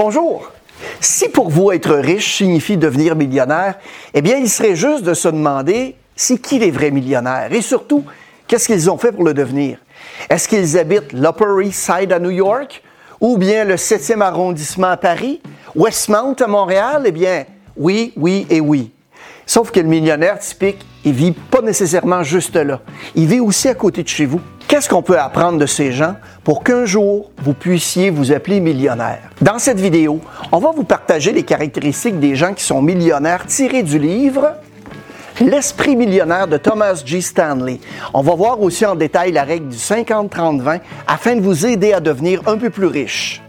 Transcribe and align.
Bonjour. 0.00 0.52
Si 1.00 1.28
pour 1.28 1.50
vous 1.50 1.72
être 1.72 1.92
riche 1.92 2.36
signifie 2.36 2.76
devenir 2.76 3.16
millionnaire, 3.16 3.80
eh 4.14 4.22
bien, 4.22 4.36
il 4.36 4.48
serait 4.48 4.76
juste 4.76 5.02
de 5.02 5.12
se 5.12 5.26
demander 5.26 5.96
c'est 6.14 6.38
qui 6.38 6.60
les 6.60 6.70
vrais 6.70 6.92
millionnaires 6.92 7.52
et 7.52 7.60
surtout, 7.60 8.04
qu'est-ce 8.46 8.68
qu'ils 8.68 8.88
ont 8.92 8.96
fait 8.96 9.10
pour 9.10 9.24
le 9.24 9.34
devenir? 9.34 9.78
Est-ce 10.30 10.46
qu'ils 10.46 10.78
habitent 10.78 11.12
l'Upper 11.12 11.66
East 11.66 11.80
Side 11.84 12.12
à 12.12 12.20
New 12.20 12.30
York 12.30 12.80
ou 13.20 13.38
bien 13.38 13.64
le 13.64 13.74
7e 13.74 14.20
arrondissement 14.20 14.90
à 14.90 14.96
Paris? 14.96 15.40
Westmount 15.74 16.36
à 16.38 16.46
Montréal? 16.46 17.02
Eh 17.04 17.10
bien, 17.10 17.44
oui, 17.76 18.12
oui 18.14 18.46
et 18.50 18.60
oui. 18.60 18.92
Sauf 19.46 19.72
que 19.72 19.80
le 19.80 19.88
millionnaire 19.88 20.38
typique, 20.38 20.78
il 21.04 21.12
vit 21.12 21.32
pas 21.32 21.62
nécessairement 21.62 22.22
juste 22.22 22.56
là. 22.56 22.80
Il 23.14 23.26
vit 23.26 23.40
aussi 23.40 23.68
à 23.68 23.74
côté 23.74 24.02
de 24.02 24.08
chez 24.08 24.26
vous. 24.26 24.40
Qu'est-ce 24.66 24.88
qu'on 24.88 25.02
peut 25.02 25.18
apprendre 25.18 25.58
de 25.58 25.66
ces 25.66 25.92
gens 25.92 26.16
pour 26.44 26.62
qu'un 26.62 26.84
jour 26.84 27.30
vous 27.42 27.54
puissiez 27.54 28.10
vous 28.10 28.32
appeler 28.32 28.60
millionnaire? 28.60 29.30
Dans 29.40 29.58
cette 29.58 29.80
vidéo, 29.80 30.20
on 30.52 30.58
va 30.58 30.72
vous 30.72 30.84
partager 30.84 31.32
les 31.32 31.42
caractéristiques 31.42 32.20
des 32.20 32.36
gens 32.36 32.52
qui 32.52 32.64
sont 32.64 32.82
millionnaires 32.82 33.46
tirées 33.46 33.82
du 33.82 33.98
livre 33.98 34.52
L'esprit 35.40 35.94
millionnaire 35.94 36.48
de 36.48 36.56
Thomas 36.56 37.00
G. 37.04 37.20
Stanley. 37.20 37.78
On 38.12 38.22
va 38.22 38.34
voir 38.34 38.60
aussi 38.60 38.84
en 38.84 38.96
détail 38.96 39.30
la 39.30 39.44
règle 39.44 39.68
du 39.68 39.76
50-30-20 39.76 40.80
afin 41.06 41.36
de 41.36 41.40
vous 41.40 41.64
aider 41.64 41.92
à 41.92 42.00
devenir 42.00 42.42
un 42.48 42.56
peu 42.56 42.70
plus 42.70 42.86
riche. 42.86 43.40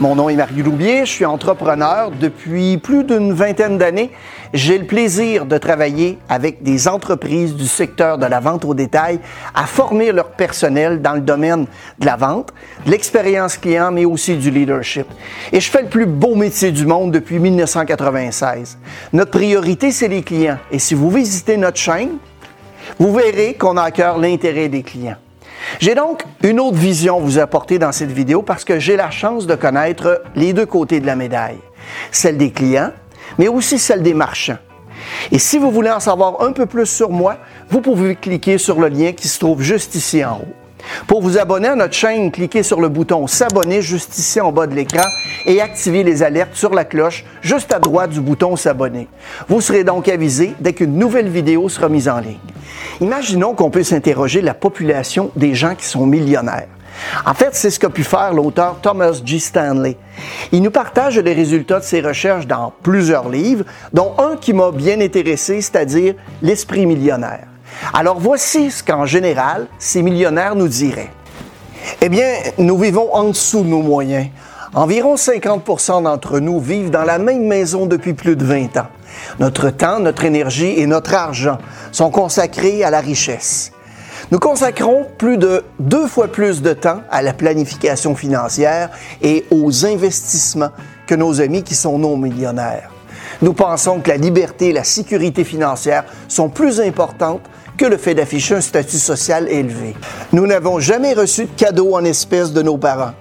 Mon 0.00 0.14
nom 0.14 0.30
est 0.30 0.34
Mario 0.34 0.64
Loubier, 0.64 1.00
je 1.04 1.10
suis 1.10 1.26
entrepreneur 1.26 2.10
depuis 2.10 2.78
plus 2.78 3.04
d'une 3.04 3.34
vingtaine 3.34 3.76
d'années. 3.76 4.10
J'ai 4.54 4.78
le 4.78 4.86
plaisir 4.86 5.44
de 5.44 5.58
travailler 5.58 6.18
avec 6.26 6.62
des 6.62 6.88
entreprises 6.88 7.54
du 7.54 7.66
secteur 7.66 8.16
de 8.16 8.24
la 8.24 8.40
vente 8.40 8.64
au 8.64 8.72
détail 8.72 9.20
à 9.54 9.66
former 9.66 10.10
leur 10.12 10.30
personnel 10.30 11.02
dans 11.02 11.12
le 11.12 11.20
domaine 11.20 11.66
de 11.98 12.06
la 12.06 12.16
vente, 12.16 12.54
de 12.86 12.90
l'expérience 12.90 13.58
client, 13.58 13.90
mais 13.92 14.06
aussi 14.06 14.38
du 14.38 14.50
leadership. 14.50 15.06
Et 15.52 15.60
je 15.60 15.70
fais 15.70 15.82
le 15.82 15.88
plus 15.88 16.06
beau 16.06 16.34
métier 16.34 16.72
du 16.72 16.86
monde 16.86 17.12
depuis 17.12 17.38
1996. 17.38 18.78
Notre 19.12 19.32
priorité, 19.32 19.92
c'est 19.92 20.08
les 20.08 20.22
clients. 20.22 20.56
Et 20.72 20.78
si 20.78 20.94
vous 20.94 21.10
visitez 21.10 21.58
notre 21.58 21.76
chaîne, 21.76 22.16
vous 22.98 23.12
verrez 23.12 23.52
qu'on 23.52 23.76
a 23.76 23.82
à 23.82 23.90
cœur 23.90 24.16
l'intérêt 24.16 24.70
des 24.70 24.82
clients. 24.82 25.18
J'ai 25.78 25.94
donc 25.94 26.24
une 26.42 26.60
autre 26.60 26.76
vision 26.76 27.18
à 27.18 27.20
vous 27.20 27.38
apporter 27.38 27.78
dans 27.78 27.92
cette 27.92 28.12
vidéo 28.12 28.42
parce 28.42 28.64
que 28.64 28.78
j'ai 28.78 28.96
la 28.96 29.10
chance 29.10 29.46
de 29.46 29.54
connaître 29.54 30.22
les 30.34 30.52
deux 30.52 30.66
côtés 30.66 31.00
de 31.00 31.06
la 31.06 31.16
médaille, 31.16 31.60
celle 32.10 32.36
des 32.36 32.50
clients, 32.50 32.92
mais 33.38 33.48
aussi 33.48 33.78
celle 33.78 34.02
des 34.02 34.14
marchands. 34.14 34.58
Et 35.30 35.38
si 35.38 35.58
vous 35.58 35.70
voulez 35.70 35.90
en 35.90 36.00
savoir 36.00 36.42
un 36.42 36.52
peu 36.52 36.66
plus 36.66 36.86
sur 36.86 37.10
moi, 37.10 37.38
vous 37.68 37.80
pouvez 37.80 38.16
cliquer 38.16 38.58
sur 38.58 38.80
le 38.80 38.88
lien 38.88 39.12
qui 39.12 39.28
se 39.28 39.38
trouve 39.38 39.62
juste 39.62 39.94
ici 39.94 40.24
en 40.24 40.38
haut. 40.38 40.54
Pour 41.06 41.22
vous 41.22 41.38
abonner 41.38 41.68
à 41.68 41.74
notre 41.74 41.94
chaîne, 41.94 42.30
cliquez 42.30 42.62
sur 42.62 42.80
le 42.80 42.88
bouton 42.88 43.26
S'abonner 43.26 43.82
juste 43.82 44.16
ici 44.18 44.40
en 44.40 44.52
bas 44.52 44.66
de 44.66 44.74
l'écran 44.74 45.06
et 45.46 45.60
activez 45.60 46.02
les 46.02 46.22
alertes 46.22 46.54
sur 46.54 46.74
la 46.74 46.84
cloche 46.84 47.24
juste 47.42 47.72
à 47.72 47.78
droite 47.78 48.10
du 48.10 48.20
bouton 48.20 48.56
S'abonner. 48.56 49.08
Vous 49.48 49.60
serez 49.60 49.84
donc 49.84 50.08
avisé 50.08 50.54
dès 50.60 50.72
qu'une 50.72 50.96
nouvelle 50.96 51.28
vidéo 51.28 51.68
sera 51.68 51.88
mise 51.88 52.08
en 52.08 52.18
ligne. 52.18 52.38
Imaginons 53.00 53.54
qu'on 53.54 53.70
puisse 53.70 53.92
interroger 53.92 54.40
la 54.42 54.54
population 54.54 55.30
des 55.36 55.54
gens 55.54 55.74
qui 55.74 55.86
sont 55.86 56.06
millionnaires. 56.06 56.68
En 57.24 57.34
fait, 57.34 57.54
c'est 57.54 57.70
ce 57.70 57.78
qu'a 57.78 57.88
pu 57.88 58.04
faire 58.04 58.32
l'auteur 58.32 58.78
Thomas 58.82 59.20
G. 59.24 59.38
Stanley. 59.38 59.96
Il 60.52 60.62
nous 60.62 60.70
partage 60.70 61.18
les 61.18 61.32
résultats 61.32 61.80
de 61.80 61.84
ses 61.84 62.00
recherches 62.00 62.46
dans 62.46 62.72
plusieurs 62.82 63.28
livres, 63.28 63.64
dont 63.92 64.14
un 64.18 64.36
qui 64.36 64.52
m'a 64.52 64.70
bien 64.70 65.00
intéressé, 65.00 65.60
c'est-à-dire 65.60 66.14
L'esprit 66.42 66.86
millionnaire. 66.86 67.49
Alors 67.92 68.18
voici 68.18 68.70
ce 68.70 68.82
qu'en 68.82 69.06
général 69.06 69.66
ces 69.78 70.02
millionnaires 70.02 70.54
nous 70.54 70.68
diraient. 70.68 71.10
Eh 72.02 72.08
bien, 72.08 72.28
nous 72.58 72.78
vivons 72.78 73.14
en 73.14 73.24
dessous 73.24 73.62
de 73.62 73.68
nos 73.68 73.82
moyens. 73.82 74.28
Environ 74.74 75.16
50% 75.16 76.04
d'entre 76.04 76.38
nous 76.38 76.60
vivent 76.60 76.90
dans 76.90 77.02
la 77.02 77.18
même 77.18 77.46
maison 77.46 77.86
depuis 77.86 78.14
plus 78.14 78.36
de 78.36 78.44
20 78.44 78.76
ans. 78.76 78.86
Notre 79.40 79.70
temps, 79.70 79.98
notre 79.98 80.24
énergie 80.24 80.74
et 80.78 80.86
notre 80.86 81.14
argent 81.14 81.58
sont 81.90 82.10
consacrés 82.10 82.84
à 82.84 82.90
la 82.90 83.00
richesse. 83.00 83.72
Nous 84.30 84.38
consacrons 84.38 85.06
plus 85.18 85.38
de 85.38 85.64
deux 85.80 86.06
fois 86.06 86.28
plus 86.28 86.62
de 86.62 86.72
temps 86.72 87.00
à 87.10 87.20
la 87.20 87.32
planification 87.32 88.14
financière 88.14 88.90
et 89.22 89.44
aux 89.50 89.86
investissements 89.86 90.70
que 91.06 91.16
nos 91.16 91.40
amis 91.40 91.64
qui 91.64 91.74
sont 91.74 91.98
non 91.98 92.16
millionnaires. 92.16 92.90
Nous 93.42 93.54
pensons 93.54 94.00
que 94.00 94.10
la 94.10 94.16
liberté 94.16 94.68
et 94.68 94.72
la 94.72 94.84
sécurité 94.84 95.42
financière 95.42 96.04
sont 96.28 96.48
plus 96.48 96.80
importantes 96.80 97.42
que 97.80 97.86
le 97.86 97.96
fait 97.96 98.14
d'afficher 98.14 98.56
un 98.56 98.60
statut 98.60 98.98
social 98.98 99.48
élevé. 99.48 99.96
Nous 100.32 100.46
n'avons 100.46 100.80
jamais 100.80 101.14
reçu 101.14 101.46
de 101.46 101.50
cadeaux 101.56 101.94
en 101.94 102.04
espèces 102.04 102.52
de 102.52 102.60
nos 102.60 102.76
parents. 102.76 103.12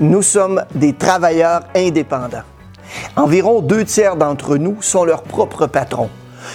Nous 0.00 0.22
sommes 0.22 0.64
des 0.74 0.94
travailleurs 0.94 1.64
indépendants. 1.76 2.44
Environ 3.14 3.60
deux 3.60 3.84
tiers 3.84 4.16
d'entre 4.16 4.56
nous 4.56 4.80
sont 4.80 5.04
leurs 5.04 5.22
propres 5.22 5.66
patrons. 5.66 6.08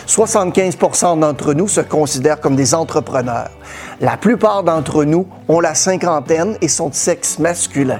75 0.07 0.75
d'entre 1.19 1.53
nous 1.53 1.67
se 1.67 1.81
considèrent 1.81 2.41
comme 2.41 2.55
des 2.55 2.73
entrepreneurs. 2.73 3.51
La 4.01 4.17
plupart 4.17 4.63
d'entre 4.63 5.03
nous 5.03 5.27
ont 5.47 5.59
la 5.59 5.75
cinquantaine 5.75 6.57
et 6.61 6.67
sont 6.67 6.89
de 6.89 6.95
sexe 6.95 7.37
masculin. 7.37 7.99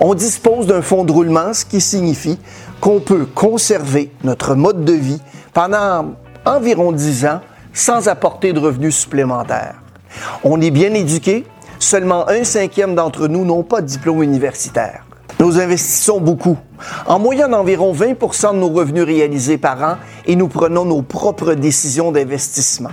On 0.00 0.12
dispose 0.12 0.66
d'un 0.66 0.82
fonds 0.82 1.04
de 1.04 1.12
roulement, 1.12 1.54
ce 1.54 1.64
qui 1.64 1.80
signifie 1.80 2.38
qu'on 2.82 3.00
peut 3.00 3.24
conserver 3.24 4.12
notre 4.22 4.54
mode 4.54 4.84
de 4.84 4.92
vie 4.92 5.22
pendant 5.54 6.14
environ 6.44 6.92
10 6.92 7.24
ans 7.24 7.40
sans 7.72 8.08
apporter 8.08 8.52
de 8.52 8.58
revenus 8.58 8.96
supplémentaires. 8.96 9.76
On 10.44 10.60
est 10.60 10.70
bien 10.70 10.92
éduqué, 10.94 11.44
seulement 11.78 12.28
un 12.28 12.44
cinquième 12.44 12.94
d'entre 12.94 13.28
nous 13.28 13.44
n'ont 13.44 13.62
pas 13.62 13.80
de 13.80 13.86
diplôme 13.86 14.22
universitaire. 14.22 15.04
Nous 15.38 15.58
investissons 15.58 16.20
beaucoup, 16.20 16.58
en 17.06 17.18
moyenne 17.18 17.54
environ 17.54 17.92
20 17.92 18.08
de 18.52 18.56
nos 18.58 18.68
revenus 18.68 19.04
réalisés 19.04 19.58
par 19.58 19.82
an 19.82 19.96
et 20.26 20.36
nous 20.36 20.48
prenons 20.48 20.84
nos 20.84 21.02
propres 21.02 21.54
décisions 21.54 22.12
d'investissement. 22.12 22.90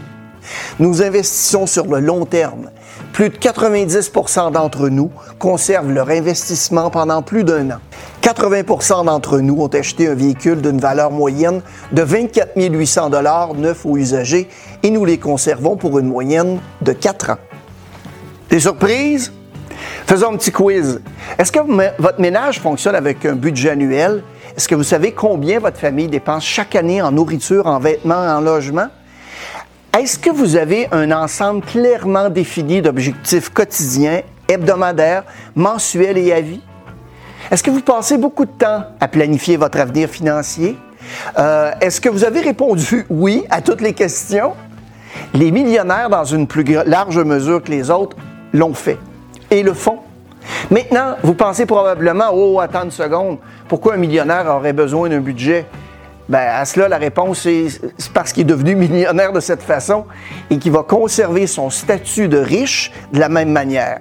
Nous 0.79 1.01
investissons 1.01 1.67
sur 1.67 1.87
le 1.87 1.99
long 1.99 2.25
terme. 2.25 2.69
Plus 3.13 3.29
de 3.29 3.35
90% 3.35 4.51
d'entre 4.51 4.89
nous 4.89 5.11
conservent 5.39 5.91
leur 5.91 6.09
investissement 6.09 6.89
pendant 6.89 7.21
plus 7.21 7.43
d'un 7.43 7.71
an. 7.71 7.79
80 8.21 9.03
d'entre 9.05 9.39
nous 9.39 9.61
ont 9.61 9.67
acheté 9.67 10.07
un 10.07 10.13
véhicule 10.13 10.61
d'une 10.61 10.79
valeur 10.79 11.11
moyenne 11.11 11.61
de 11.91 12.01
24 12.01 12.51
800 12.55 13.09
neuf 13.55 13.85
ou 13.85 13.97
usagé 13.97 14.49
et 14.83 14.89
nous 14.89 15.05
les 15.05 15.17
conservons 15.17 15.75
pour 15.75 15.99
une 15.99 16.07
moyenne 16.07 16.59
de 16.81 16.93
4 16.93 17.31
ans. 17.31 17.37
Des 18.49 18.59
surprises? 18.59 19.31
Faisons 20.05 20.33
un 20.33 20.37
petit 20.37 20.51
quiz. 20.51 21.01
Est-ce 21.37 21.51
que 21.51 21.59
votre 21.99 22.19
ménage 22.19 22.59
fonctionne 22.59 22.95
avec 22.95 23.25
un 23.25 23.33
budget 23.33 23.71
annuel? 23.71 24.23
Est-ce 24.55 24.67
que 24.67 24.75
vous 24.75 24.83
savez 24.83 25.11
combien 25.11 25.59
votre 25.59 25.77
famille 25.77 26.07
dépense 26.07 26.45
chaque 26.45 26.75
année 26.75 27.01
en 27.01 27.11
nourriture, 27.11 27.67
en 27.67 27.79
vêtements, 27.79 28.15
en 28.15 28.41
logement? 28.41 28.87
Est-ce 29.97 30.17
que 30.17 30.29
vous 30.29 30.55
avez 30.55 30.87
un 30.91 31.11
ensemble 31.11 31.61
clairement 31.61 32.29
défini 32.29 32.81
d'objectifs 32.81 33.49
quotidiens, 33.49 34.21
hebdomadaires, 34.47 35.23
mensuels 35.55 36.17
et 36.17 36.31
à 36.31 36.41
vie? 36.41 36.61
Est-ce 37.51 37.63
que 37.63 37.71
vous 37.71 37.81
passez 37.81 38.17
beaucoup 38.17 38.45
de 38.45 38.51
temps 38.51 38.83
à 38.99 39.07
planifier 39.07 39.57
votre 39.57 39.79
avenir 39.79 40.09
financier? 40.09 40.77
Euh, 41.37 41.71
est-ce 41.81 42.01
que 42.01 42.09
vous 42.09 42.23
avez 42.23 42.41
répondu 42.41 43.05
oui 43.09 43.45
à 43.49 43.61
toutes 43.61 43.81
les 43.81 43.93
questions? 43.93 44.53
Les 45.33 45.51
millionnaires, 45.51 46.09
dans 46.09 46.23
une 46.23 46.47
plus 46.47 46.63
large 46.85 47.19
mesure 47.19 47.63
que 47.63 47.71
les 47.71 47.89
autres, 47.89 48.17
l'ont 48.53 48.73
fait 48.73 48.97
et 49.51 49.63
le 49.63 49.73
font. 49.73 49.99
Maintenant, 50.71 51.15
vous 51.23 51.33
pensez 51.33 51.65
probablement, 51.65 52.29
oh, 52.33 52.59
attends 52.59 52.83
une 52.83 52.91
seconde, 52.91 53.37
pourquoi 53.67 53.95
un 53.95 53.97
millionnaire 53.97 54.45
aurait 54.47 54.73
besoin 54.73 55.09
d'un 55.09 55.19
budget? 55.19 55.65
Ben, 56.29 56.45
à 56.55 56.65
cela, 56.65 56.89
la 56.89 56.97
réponse 56.97 57.45
est 57.45 57.81
parce 58.13 58.33
qu'il 58.33 58.41
est 58.41 58.45
devenu 58.45 58.75
millionnaire 58.87 59.31
de 59.31 59.39
cette 59.39 59.63
façon 59.63 60.05
et 60.49 60.57
qu'il 60.57 60.71
va 60.71 60.83
conserver 60.83 61.47
son 61.47 61.69
statut 61.69 62.27
de 62.27 62.37
riche 62.37 62.91
de 63.13 63.19
la 63.19 63.29
même 63.29 63.51
manière. 63.51 63.99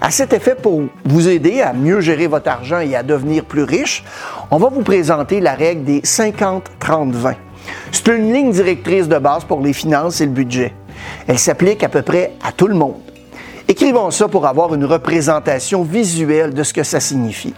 À 0.00 0.10
cet 0.10 0.32
effet, 0.32 0.54
pour 0.54 0.82
vous 1.04 1.28
aider 1.28 1.60
à 1.60 1.72
mieux 1.72 2.00
gérer 2.00 2.26
votre 2.26 2.50
argent 2.50 2.80
et 2.80 2.94
à 2.94 3.02
devenir 3.02 3.44
plus 3.44 3.62
riche, 3.62 4.04
on 4.50 4.58
va 4.58 4.68
vous 4.68 4.82
présenter 4.82 5.40
la 5.40 5.54
règle 5.54 5.84
des 5.84 6.00
50-30-20. 6.00 7.34
C'est 7.90 8.08
une 8.08 8.32
ligne 8.32 8.50
directrice 8.50 9.08
de 9.08 9.18
base 9.18 9.44
pour 9.44 9.60
les 9.60 9.72
finances 9.72 10.20
et 10.20 10.26
le 10.26 10.32
budget. 10.32 10.72
Elle 11.26 11.38
s'applique 11.38 11.82
à 11.84 11.88
peu 11.88 12.02
près 12.02 12.32
à 12.42 12.52
tout 12.52 12.68
le 12.68 12.74
monde. 12.74 13.00
Écrivons 13.68 14.10
ça 14.10 14.28
pour 14.28 14.46
avoir 14.46 14.74
une 14.74 14.84
représentation 14.84 15.82
visuelle 15.82 16.52
de 16.52 16.62
ce 16.62 16.72
que 16.72 16.82
ça 16.82 17.00
signifie. 17.00 17.54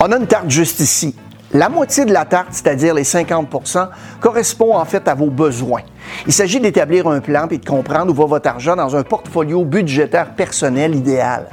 On 0.00 0.10
a 0.12 0.16
une 0.16 0.26
tarte 0.26 0.50
juste 0.50 0.80
ici. 0.80 1.14
La 1.52 1.68
moitié 1.68 2.04
de 2.04 2.12
la 2.12 2.24
tarte, 2.24 2.48
c'est-à-dire 2.50 2.92
les 2.94 3.04
50% 3.04 3.88
correspond 4.20 4.76
en 4.76 4.84
fait 4.84 5.06
à 5.06 5.14
vos 5.14 5.30
besoins. 5.30 5.82
Il 6.26 6.32
s'agit 6.32 6.58
d'établir 6.58 7.06
un 7.06 7.20
plan 7.20 7.46
et 7.48 7.58
de 7.58 7.64
comprendre 7.64 8.12
où 8.12 8.14
va 8.14 8.24
votre 8.24 8.48
argent 8.48 8.74
dans 8.74 8.96
un 8.96 9.04
portfolio 9.04 9.64
budgétaire 9.64 10.34
personnel 10.34 10.94
idéal. 10.94 11.46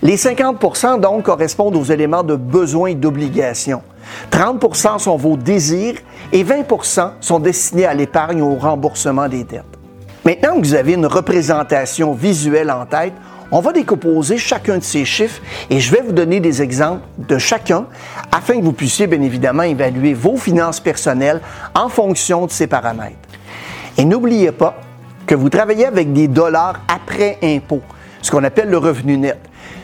Les 0.00 0.16
50% 0.16 1.00
donc 1.00 1.24
correspondent 1.24 1.76
aux 1.76 1.84
éléments 1.84 2.22
de 2.22 2.36
besoins 2.36 2.90
et 2.90 2.94
d'obligations. 2.94 3.82
30% 4.30 4.98
sont 4.98 5.16
vos 5.16 5.36
désirs 5.36 5.96
et 6.32 6.44
20% 6.44 7.12
sont 7.20 7.38
destinés 7.38 7.86
à 7.86 7.94
l'épargne 7.94 8.42
ou 8.42 8.52
au 8.52 8.56
remboursement 8.56 9.28
des 9.28 9.44
dettes. 9.44 9.64
Maintenant 10.24 10.60
que 10.60 10.66
vous 10.66 10.74
avez 10.74 10.92
une 10.94 11.06
représentation 11.06 12.12
visuelle 12.12 12.70
en 12.70 12.86
tête, 12.86 13.14
on 13.50 13.60
va 13.60 13.72
décomposer 13.72 14.38
chacun 14.38 14.78
de 14.78 14.82
ces 14.82 15.04
chiffres 15.04 15.42
et 15.68 15.78
je 15.78 15.90
vais 15.90 16.00
vous 16.00 16.12
donner 16.12 16.40
des 16.40 16.62
exemples 16.62 17.02
de 17.18 17.36
chacun 17.36 17.86
afin 18.30 18.58
que 18.58 18.64
vous 18.64 18.72
puissiez 18.72 19.06
bien 19.06 19.20
évidemment 19.20 19.64
évaluer 19.64 20.14
vos 20.14 20.36
finances 20.36 20.80
personnelles 20.80 21.40
en 21.74 21.90
fonction 21.90 22.46
de 22.46 22.50
ces 22.50 22.66
paramètres. 22.66 23.16
Et 23.98 24.06
n'oubliez 24.06 24.52
pas 24.52 24.76
que 25.26 25.34
vous 25.34 25.50
travaillez 25.50 25.86
avec 25.86 26.12
des 26.12 26.28
dollars 26.28 26.80
après 26.88 27.38
impôt, 27.42 27.82
ce 28.22 28.30
qu'on 28.30 28.42
appelle 28.44 28.70
le 28.70 28.78
revenu 28.78 29.18
net. 29.18 29.38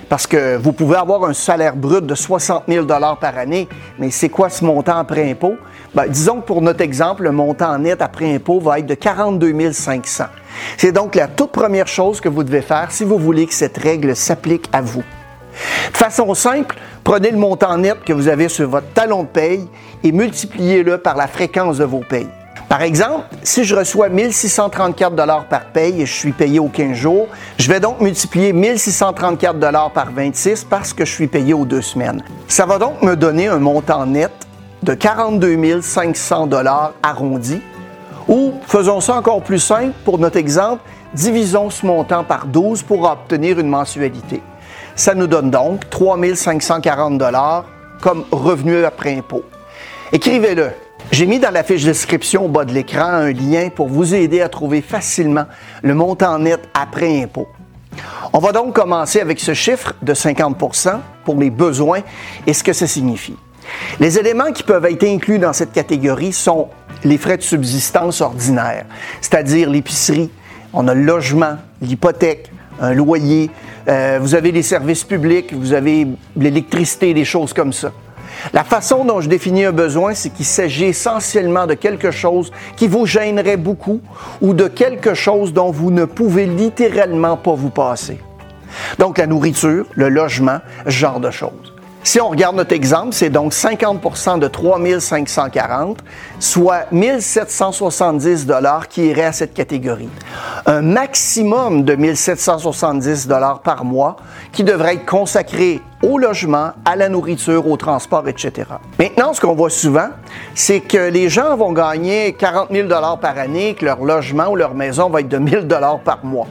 Parce 0.09 0.27
que 0.27 0.57
vous 0.57 0.73
pouvez 0.73 0.97
avoir 0.97 1.25
un 1.25 1.35
salaire 1.35 1.77
brut 1.77 2.05
de 2.05 2.15
60 2.15 2.65
000 2.67 2.87
par 2.87 3.37
année, 3.37 3.69
mais 3.99 4.11
c'est 4.11 4.31
quoi 4.31 4.49
ce 4.49 4.65
montant 4.65 4.97
après 4.97 5.31
impôt? 5.31 5.57
Ben, 5.95 6.07
disons 6.09 6.41
que 6.41 6.47
pour 6.47 6.63
notre 6.63 6.81
exemple, 6.81 7.25
le 7.25 7.33
montant 7.33 7.79
net 7.79 8.01
après 8.01 8.35
impôt 8.35 8.59
va 8.59 8.79
être 8.79 8.87
de 8.87 8.95
42 8.95 9.73
500. 9.73 10.25
C'est 10.79 10.93
donc 10.93 11.15
la 11.15 11.29
toute 11.29 11.53
première 11.53 11.87
chose 11.87 12.21
que 12.21 12.29
vous 12.29 12.43
devez 12.43 12.63
faire 12.63 12.91
si 12.91 13.05
vous 13.05 13.19
voulez 13.19 13.47
que 13.47 13.55
cette 13.55 13.77
règle 13.77 14.17
s'applique 14.17 14.69
à 14.73 14.81
vous. 14.81 15.05
De 15.93 15.97
façon 15.97 16.33
simple, 16.35 16.77
prenez 17.05 17.31
le 17.31 17.39
montant 17.39 17.77
net 17.77 17.99
que 18.05 18.13
vous 18.13 18.29
avez 18.29 18.49
sur 18.49 18.69
votre 18.69 18.93
talon 18.95 19.25
de 19.25 19.29
paye 19.29 19.69
et 20.03 20.13
multipliez-le 20.13 20.99
par 20.99 21.17
la 21.17 21.27
fréquence 21.27 21.79
de 21.79 21.85
vos 21.85 22.01
payes. 22.01 22.29
Par 22.69 22.83
exemple, 22.83 23.25
si 23.43 23.65
je 23.65 23.75
reçois 23.75 24.11
1634 24.11 25.15
dollars 25.15 25.47
par 25.47 25.65
paye 25.67 26.03
et 26.03 26.07
je 26.07 26.13
suis 26.13 26.33
payé 26.33 26.59
aux 26.59 26.69
15 26.69 26.93
jours, 26.95 27.29
je 27.57 27.67
vais 27.67 27.81
donc 27.81 28.01
multiplier 28.03 28.53
1634 28.53 29.59
dollars 29.59 29.91
par 29.91 30.13
26 30.13 30.65
parce 30.65 30.93
que 30.93 31.07
je 31.07 31.11
suis 31.11 31.29
payé 31.29 31.55
aux 31.55 31.65
deux 31.65 31.81
semaines. 31.81 32.23
Ça 32.47 32.67
va 32.67 32.79
donc 32.79 33.01
me 33.03 33.17
donner 33.17 33.49
un 33.49 33.59
montant 33.59 34.05
net 34.05 34.33
de 34.83 34.93
42 34.93 35.81
500 35.81 36.47
dollars 36.47 36.93
arrondi. 37.03 37.63
Ou 38.29 38.53
faisons 38.67 39.01
ça 39.01 39.15
encore 39.15 39.43
plus 39.43 39.61
simple 39.61 39.95
pour 40.05 40.19
notre 40.19 40.37
exemple, 40.37 40.83
divisons 41.15 41.71
ce 41.71 41.87
montant 41.87 42.23
par 42.23 42.45
12 42.45 42.83
pour 42.83 43.11
obtenir 43.11 43.59
une 43.59 43.69
mensualité. 43.69 44.43
Ça 44.95 45.15
nous 45.15 45.27
donne 45.27 45.51
donc 45.51 45.89
3 45.89 46.19
540 46.35 47.17
dollars 47.17 47.65
comme 48.03 48.27
revenu 48.31 48.85
après 48.85 49.17
impôt. 49.17 49.45
Écrivez-le 50.13 50.71
j'ai 51.11 51.27
mis 51.27 51.39
dans 51.39 51.51
la 51.51 51.65
fiche 51.65 51.85
description 51.85 52.45
au 52.45 52.49
bas 52.49 52.65
de 52.65 52.73
l'écran 52.73 53.09
un 53.09 53.33
lien 53.33 53.71
pour 53.75 53.89
vous 53.89 54.15
aider 54.15 54.41
à 54.41 54.49
trouver 54.49 54.83
facilement 54.83 55.47
le 55.83 55.95
montant 55.95 56.39
net 56.39 56.61
après 56.75 57.23
impôt. 57.23 57.49
On 58.33 58.39
va 58.39 58.53
donc 58.53 58.75
commencer 58.75 59.21
avec 59.21 59.41
ce 59.41 59.55
chiffre 59.55 59.95
de 60.03 60.15
50% 60.15 60.99
pour 61.25 61.37
les 61.41 61.51
besoins 61.51 62.01
et 62.47 62.53
ce 62.53 62.63
que 62.63 62.73
ça 62.73 62.87
signifie. 62.87 63.37
Les 64.01 64.19
éléments 64.19 64.53
qui 64.53 64.63
peuvent 64.63 64.85
être 64.87 65.05
inclus 65.05 65.39
dans 65.39 65.53
cette 65.53 65.73
catégorie 65.73 66.33
sont 66.33 66.69
les 67.05 67.19
frais 67.19 67.37
de 67.37 67.43
subsistance 67.43 68.21
ordinaires, 68.21 68.87
c'est-à-dire 69.21 69.71
l'épicerie, 69.71 70.31
on 70.73 70.89
a 70.89 70.95
le 70.95 71.03
logement, 71.03 71.57
l'hypothèque, 71.81 72.51
un 72.81 72.93
loyer, 72.93 73.51
euh, 73.89 74.19
vous 74.21 74.35
avez 74.35 74.53
les 74.53 74.63
services 74.63 75.05
publics, 75.05 75.53
vous 75.53 75.73
avez 75.73 76.07
l'électricité, 76.37 77.15
des 77.15 77.25
choses 77.25 77.53
comme 77.53 77.73
ça. 77.73 77.93
La 78.53 78.65
façon 78.65 79.05
dont 79.05 79.21
je 79.21 79.29
définis 79.29 79.65
un 79.65 79.73
besoin, 79.73 80.15
c'est 80.15 80.31
qu'il 80.31 80.45
s'agit 80.45 80.87
essentiellement 80.87 81.67
de 81.67 81.75
quelque 81.75 82.11
chose 82.11 82.53
qui 82.77 82.89
vous 82.89 83.07
gênerait 83.07 83.57
beaucoup 83.57 84.01
ou 84.41 84.55
de 84.55 84.69
quelque 84.69 85.15
chose 85.15 85.53
dont 85.53 85.71
vous 85.71 85.91
ne 85.91 86.05
pouvez 86.05 86.47
littéralement 86.47 87.37
pas 87.37 87.55
vous 87.55 87.71
passer. 87.71 88.19
Donc 88.99 89.19
la 89.19 89.27
nourriture, 89.27 89.87
le 89.95 90.09
logement, 90.09 90.59
ce 90.87 90.91
genre 90.91 91.21
de 91.21 91.31
choses. 91.31 91.68
Si 92.05 92.21
on 92.21 92.29
regarde 92.29 92.57
notre 92.57 92.73
exemple, 92.73 93.13
c'est 93.13 93.29
donc 93.29 93.53
50% 93.53 94.39
de 94.39 94.49
3540, 94.49 95.99
soit 96.39 96.87
1770 96.93 98.47
dollars 98.47 98.89
qui 98.89 99.09
irait 99.09 99.25
à 99.25 99.33
cette 99.33 99.53
catégorie. 99.53 100.09
Un 100.67 100.81
maximum 100.81 101.85
de 101.85 101.97
1770 101.97 103.27
dollars 103.27 103.61
par 103.61 103.85
mois 103.85 104.17
qui 104.53 104.65
devrait 104.65 104.95
être 104.95 105.07
consacré 105.07 105.81
au 106.03 106.17
logement, 106.17 106.71
à 106.85 106.95
la 106.95 107.09
nourriture, 107.09 107.69
au 107.69 107.77
transport, 107.77 108.29
etc. 108.29 108.69
Maintenant, 109.01 109.35
ce 109.35 109.41
qu'on 109.41 109.55
voit 109.55 109.69
souvent, 109.69 110.09
c'est 110.55 110.81
que 110.81 111.11
les 111.11 111.29
gens 111.29 111.57
vont 111.57 111.73
gagner 111.73 112.35
40 112.35 112.69
000 112.71 112.87
dollars 112.87 113.19
par 113.19 113.37
année, 113.37 113.75
que 113.75 113.85
leur 113.85 114.05
logement 114.05 114.49
ou 114.49 114.57
leur 114.57 114.75
maison 114.75 115.11
va 115.11 115.21
être 115.21 115.29
de 115.29 115.39
1000 115.39 115.67
dollars 115.67 115.99
par 115.99 116.25
mois 116.25 116.47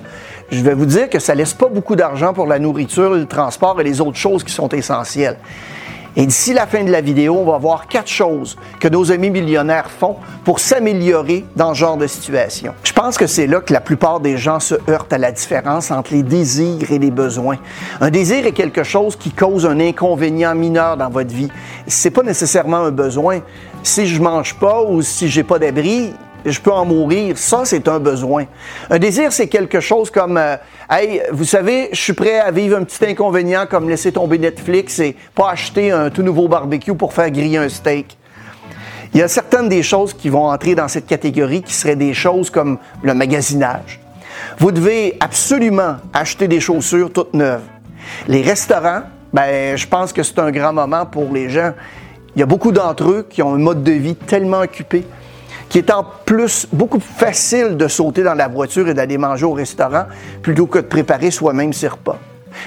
je 0.52 0.62
vais 0.62 0.74
vous 0.74 0.86
dire 0.86 1.10
que 1.10 1.20
ça 1.20 1.36
laisse 1.36 1.54
pas 1.54 1.68
beaucoup 1.68 1.96
d'argent 1.96 2.34
pour 2.34 2.48
la 2.48 2.60
nourriture, 2.60 3.12
le 3.12 3.26
transport 3.26 3.80
et 3.82 3.84
les 3.84 4.02
autres 4.02 4.18
choses 4.18 4.44
qui 4.44 4.54
sont 4.54 4.70
essentielles. 4.70 5.38
Et 6.20 6.26
d'ici 6.26 6.52
la 6.52 6.66
fin 6.66 6.84
de 6.84 6.92
la 6.92 7.00
vidéo, 7.00 7.36
on 7.38 7.46
va 7.46 7.60
voir 7.60 7.88
quatre 7.88 8.10
choses 8.10 8.58
que 8.80 8.88
nos 8.88 9.12
amis 9.12 9.30
millionnaires 9.30 9.92
font 9.92 10.16
pour 10.44 10.60
s'améliorer 10.60 11.46
dans 11.56 11.76
ce 11.76 11.80
genre 11.80 11.96
de 11.96 12.08
situation. 12.08 12.74
Je 12.84 12.92
pense 12.92 13.20
que 13.20 13.28
c'est 13.28 13.46
là 13.46 13.62
que 13.62 13.72
la 13.72 13.82
plupart 13.82 14.20
des 14.20 14.36
gens 14.36 14.60
se 14.60 14.74
heurtent 14.90 15.14
à 15.14 15.20
la 15.20 15.32
différence 15.32 15.92
entre 15.92 16.16
les 16.16 16.24
désirs 16.24 16.92
et 16.92 16.98
les 16.98 17.12
besoins. 17.12 17.58
Un 18.02 18.10
désir 18.10 18.48
est 18.48 18.52
quelque 18.54 18.82
chose 18.84 19.16
qui 19.16 19.30
cause 19.30 19.68
un 19.68 19.80
inconvénient 19.80 20.56
mineur 20.56 20.98
dans 20.98 21.12
votre 21.12 21.32
vie. 21.32 21.52
C'est 21.86 22.10
pas 22.10 22.24
nécessairement 22.24 22.78
un 22.78 22.92
besoin. 22.92 23.42
Si 23.84 24.08
je 24.08 24.20
mange 24.20 24.56
pas 24.56 24.82
ou 24.82 25.04
si 25.04 25.30
j'ai 25.30 25.44
pas 25.44 25.60
d'abri, 25.60 26.14
je 26.52 26.62
peux 26.62 26.72
en 26.72 26.86
mourir. 26.86 27.38
Ça, 27.38 27.62
c'est 27.66 27.88
un 27.88 28.00
besoin. 28.00 28.46
Un 28.90 29.00
désir, 29.00 29.32
c'est 29.32 29.48
quelque 29.48 29.80
chose 29.80 30.10
comme, 30.10 30.38
euh, 30.38 30.56
hey, 30.90 31.22
vous 31.32 31.44
savez, 31.44 31.90
je 31.92 32.00
suis 32.00 32.14
prêt 32.14 32.40
à 32.40 32.52
vivre 32.52 32.78
un 32.78 32.84
petit 32.84 33.06
inconvénient 33.06 33.66
comme 33.70 33.90
laisser 33.90 34.12
tomber 34.12 34.38
Netflix 34.38 35.00
et 35.00 35.16
pas 35.36 35.52
acheter 35.52 35.92
un 35.92 36.10
tout 36.10 36.24
nouveau 36.24 36.48
barbecue 36.48 36.96
pour 36.96 37.14
faire 37.14 37.30
griller 37.30 37.58
un 37.58 37.70
steak. 37.70 38.18
Il 39.14 39.20
y 39.20 39.24
a 39.24 39.28
certaines 39.28 39.70
des 39.70 39.84
choses 39.84 40.14
qui 40.14 40.30
vont 40.30 40.48
entrer 40.48 40.76
dans 40.76 40.88
cette 40.88 41.08
catégorie 41.08 41.64
qui 41.64 41.74
seraient 41.74 41.96
des 41.96 42.14
choses 42.14 42.50
comme 42.50 42.78
le 43.02 43.14
magasinage. 43.14 44.00
Vous 44.60 44.72
devez 44.72 45.18
absolument 45.20 45.98
acheter 46.14 46.48
des 46.48 46.60
chaussures 46.60 47.12
toutes 47.12 47.34
neuves. 47.34 47.64
Les 48.28 48.42
restaurants, 48.42 49.02
ben, 49.34 49.76
je 49.76 49.88
pense 49.88 50.14
que 50.14 50.24
c'est 50.24 50.40
un 50.40 50.52
grand 50.52 50.74
moment 50.74 51.06
pour 51.06 51.34
les 51.34 51.50
gens. 51.50 51.74
Il 52.36 52.40
y 52.40 52.44
a 52.44 52.46
beaucoup 52.46 52.72
d'entre 52.72 53.10
eux 53.10 53.28
qui 53.30 53.42
ont 53.42 53.54
un 53.54 53.60
mode 53.60 53.84
de 53.84 53.92
vie 53.92 54.16
tellement 54.16 54.60
occupé 54.60 55.04
qui 55.70 55.78
est 55.78 55.92
en 55.92 56.06
plus 56.26 56.68
beaucoup 56.72 57.00
plus 57.00 57.14
facile 57.14 57.78
de 57.78 57.88
sauter 57.88 58.24
dans 58.24 58.34
la 58.34 58.48
voiture 58.48 58.88
et 58.88 58.94
d'aller 58.94 59.18
manger 59.18 59.46
au 59.46 59.54
restaurant 59.54 60.06
plutôt 60.42 60.68
que 60.68 60.80
de 60.80 60.86
préparer 60.86 61.32
soi-même 61.32 61.74
ses 61.74 61.90
repas. 61.90 62.18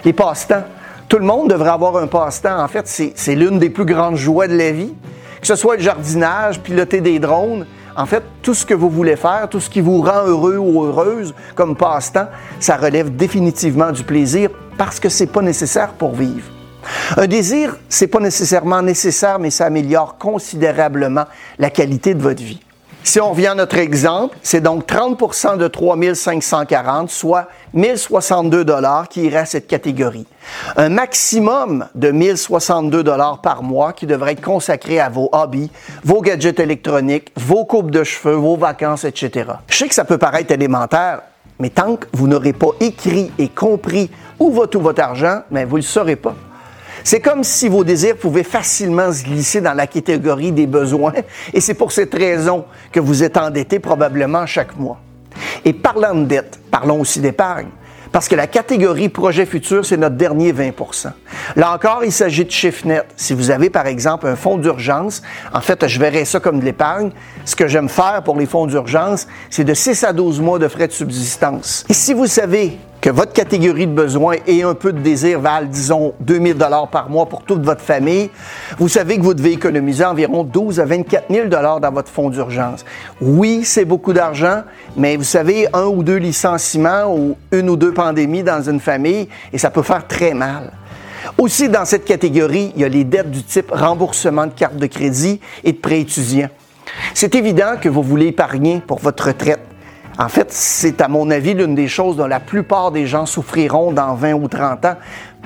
Les 0.05 0.13
passe-temps. 0.13 0.65
Tout 1.09 1.19
le 1.19 1.25
monde 1.25 1.51
devrait 1.51 1.71
avoir 1.71 1.97
un 1.97 2.07
passe-temps. 2.07 2.63
En 2.63 2.69
fait, 2.69 2.87
c'est 2.87 3.35
l'une 3.35 3.59
des 3.59 3.71
plus 3.71 3.85
grandes 3.85 4.17
joies 4.17 4.47
de 4.47 4.57
la 4.57 4.71
vie. 4.71 4.95
Que 5.41 5.47
ce 5.47 5.57
soit 5.57 5.77
le 5.77 5.83
jardinage, 5.83 6.61
piloter 6.61 7.01
des 7.01 7.19
drones, 7.19 7.67
en 7.97 8.07
fait, 8.07 8.23
tout 8.43 8.55
ce 8.55 8.65
que 8.65 8.75
vous 8.75 8.89
voulez 8.89 9.17
faire, 9.17 9.49
tout 9.49 9.61
ce 9.61 9.69
qui 9.69 9.81
vous 9.81 10.03
rend 10.03 10.25
heureux 10.25 10.57
ou 10.57 10.85
heureuse 10.85 11.35
comme 11.55 11.77
passe-temps, 11.77 12.29
ça 12.61 12.77
relève 12.77 13.15
définitivement 13.15 13.91
du 13.91 14.05
plaisir 14.05 14.51
parce 14.79 15.01
que 15.01 15.09
c'est 15.09 15.27
pas 15.27 15.43
nécessaire 15.43 15.93
pour 15.93 16.15
vivre. 16.15 16.49
Un 17.17 17.27
désir, 17.27 17.77
c'est 17.89 18.07
pas 18.07 18.21
nécessairement 18.21 18.83
nécessaire, 18.83 19.39
mais 19.39 19.51
ça 19.51 19.67
améliore 19.67 20.17
considérablement 20.19 21.25
la 21.59 21.71
qualité 21.71 22.15
de 22.15 22.23
votre 22.23 22.43
vie. 22.43 22.61
Si 23.03 23.19
on 23.19 23.31
revient 23.31 23.49
à 23.49 23.55
notre 23.55 23.79
exemple, 23.79 24.37
c'est 24.43 24.61
donc 24.61 24.87
30% 24.87 25.57
de 25.57 25.67
3540, 25.67 27.11
soit 27.11 27.49
1062 27.73 28.65
dollars 28.65 29.09
qui 29.09 29.23
irait 29.23 29.39
à 29.39 29.47
cette 29.47 29.67
catégorie. 29.67 30.27
Un 30.77 30.91
maximum 30.91 31.87
de 31.95 32.11
1062 32.11 33.03
dollars 33.03 33.41
par 33.41 33.63
mois 33.63 33.95
qui 33.95 34.07
devrait 34.07 34.33
être 34.33 34.43
consacré 34.43 35.01
à 35.01 35.09
vos 35.09 35.31
hobbies, 35.33 35.71
vos 36.05 36.21
gadgets 36.21 36.61
électroniques, 36.61 37.33
vos 37.37 37.65
coupes 37.65 37.91
de 37.91 38.05
cheveux, 38.05 38.35
vos 38.35 38.57
vacances, 38.57 39.05
etc. 39.05 39.51
Je 39.69 39.77
sais 39.77 39.89
que 39.89 39.95
ça 39.95 40.05
peut 40.05 40.19
paraître 40.19 40.53
élémentaire, 40.53 41.23
mais 41.59 41.71
tant 41.71 41.97
que 41.97 42.07
vous 42.13 42.29
n'aurez 42.29 42.53
pas 42.53 42.71
écrit 42.81 43.33
et 43.39 43.49
compris 43.49 44.11
où 44.39 44.53
va 44.53 44.67
tout 44.67 44.81
votre 44.81 45.03
argent, 45.03 45.41
mais 45.51 45.65
vous 45.65 45.77
ne 45.77 45.83
le 45.83 45.87
saurez 45.87 46.17
pas. 46.17 46.35
C'est 47.11 47.19
comme 47.19 47.43
si 47.43 47.69
vos 47.69 47.83
désirs 47.83 48.17
pouvaient 48.17 48.45
facilement 48.45 49.13
se 49.13 49.25
glisser 49.25 49.61
dans 49.61 49.75
la 49.75 49.89
catégorie 49.89 50.53
des 50.53 50.69
besoins, 50.69 51.13
et 51.53 51.61
c'est 51.61 51.75
pour 51.75 51.91
cette 51.91 52.15
raison 52.15 52.67
que 52.93 53.01
vous 53.01 53.25
êtes 53.25 53.37
endetté 53.37 53.81
probablement 53.81 54.47
chaque 54.47 54.77
mois. 54.77 55.01
Et 55.65 55.73
parlant 55.73 56.15
de 56.15 56.27
dette, 56.27 56.61
parlons 56.71 57.01
aussi 57.01 57.19
d'épargne. 57.19 57.67
Parce 58.13 58.29
que 58.29 58.37
la 58.37 58.47
catégorie 58.47 59.09
projet 59.09 59.45
futur, 59.45 59.85
c'est 59.85 59.97
notre 59.97 60.15
dernier 60.15 60.53
20% 60.53 61.11
Là 61.57 61.75
encore, 61.75 62.05
il 62.05 62.13
s'agit 62.13 62.45
de 62.45 62.51
chiffre 62.53 62.87
net. 62.87 63.07
Si 63.17 63.35
vous 63.35 63.51
avez, 63.51 63.71
par 63.71 63.89
exemple, 63.89 64.29
un 64.29 64.37
fonds 64.37 64.57
d'urgence, 64.57 65.21
en 65.53 65.61
fait, 65.61 65.89
je 65.89 65.99
verrais 65.99 66.25
ça 66.25 66.39
comme 66.39 66.61
de 66.61 66.65
l'épargne. 66.65 67.11
Ce 67.45 67.57
que 67.57 67.67
j'aime 67.67 67.89
faire 67.89 68.23
pour 68.25 68.39
les 68.39 68.47
fonds 68.47 68.67
d'urgence, 68.67 69.27
c'est 69.51 69.65
de 69.65 69.75
6 69.75 70.05
à 70.05 70.13
12 70.13 70.41
mois 70.41 70.61
de 70.61 70.69
frais 70.69 70.87
de 70.87 70.93
subsistance. 70.93 71.85
Et 71.89 71.93
si 71.93 72.15
vous 72.15 72.29
savez 72.29 72.79
que 73.01 73.09
votre 73.09 73.33
catégorie 73.33 73.87
de 73.87 73.93
besoins 73.93 74.37
et 74.47 74.63
un 74.63 74.75
peu 74.75 74.93
de 74.93 75.01
désir 75.01 75.41
valent, 75.41 75.67
disons, 75.67 76.13
2000 76.21 76.55
dollars 76.55 76.89
par 76.89 77.09
mois 77.09 77.27
pour 77.27 77.43
toute 77.43 77.63
votre 77.63 77.81
famille, 77.81 78.31
vous 78.79 78.89
savez 78.89 79.17
que 79.17 79.23
vous 79.23 79.35
devez 79.35 79.53
économiser 79.53 80.05
environ 80.05 80.45
12 80.45 80.81
à 80.81 80.85
24 80.85 81.25
000 81.31 81.49
dollars 81.49 81.81
dans 81.81 81.91
votre 81.91 82.11
fonds 82.11 82.29
d'urgence. 82.29 82.85
Oui, 83.21 83.63
c'est 83.65 83.87
beaucoup 83.87 84.13
d'argent, 84.13 84.63
mais 84.97 85.17
vous 85.17 85.25
savez, 85.25 85.67
un 85.73 85.87
ou 85.87 86.03
deux 86.03 86.17
licenciements 86.17 87.15
ou 87.15 87.37
une 87.53 87.71
ou 87.71 87.77
deux 87.77 87.93
pandémies 87.93 88.43
dans 88.43 88.63
une 88.63 88.81
famille, 88.81 89.29
et 89.53 89.59
ça 89.59 89.71
peut 89.71 89.83
faire 89.83 90.07
très 90.07 90.35
mal. 90.35 90.71
Aussi, 91.39 91.69
dans 91.69 91.85
cette 91.85 92.05
catégorie, 92.05 92.73
il 92.75 92.83
y 92.83 92.85
a 92.85 92.89
les 92.89 93.05
dettes 93.05 93.31
du 93.31 93.43
type 93.43 93.71
remboursement 93.71 94.47
de 94.47 94.53
carte 94.53 94.77
de 94.77 94.87
crédit 94.87 95.41
et 95.65 95.73
de 95.73 95.79
prêt 95.79 96.01
étudiant. 96.01 96.49
C'est 97.15 97.35
évident 97.35 97.77
que 97.81 97.89
vous 97.89 98.03
voulez 98.03 98.27
épargner 98.27 98.83
pour 98.87 98.99
votre 98.99 99.29
retraite 99.29 99.61
En 100.19 100.29
fait, 100.29 100.53
c'est 100.53 101.01
à 101.01 101.09
mon 101.09 101.31
avis 101.31 101.55
l'une 101.55 101.75
des 101.75 101.89
choses 101.89 102.17
dont 102.17 102.27
la 102.27 102.41
plupart 102.41 102.91
des 102.91 103.07
gens 103.07 103.27
souffriront 103.27 103.93
dans 103.93 104.15
20 104.15 104.35
ou 104.35 104.49
30 104.49 104.85
ans 104.85 104.97